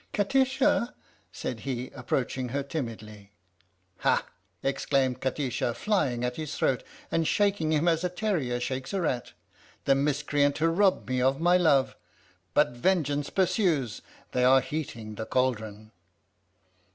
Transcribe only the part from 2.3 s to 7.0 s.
her timidly." Ha!" exclaimed Kati sha, flying at his throat